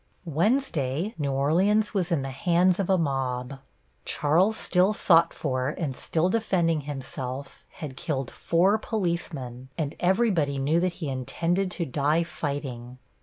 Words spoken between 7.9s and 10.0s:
killed four policemen, and